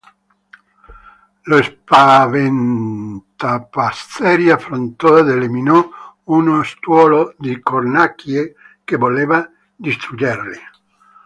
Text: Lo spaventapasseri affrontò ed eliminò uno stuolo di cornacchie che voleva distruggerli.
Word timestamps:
Lo 1.43 1.61
spaventapasseri 1.61 4.49
affrontò 4.49 5.19
ed 5.19 5.27
eliminò 5.27 5.87
uno 6.23 6.63
stuolo 6.63 7.35
di 7.37 7.59
cornacchie 7.59 8.55
che 8.83 8.95
voleva 8.97 9.47
distruggerli. 9.75 10.57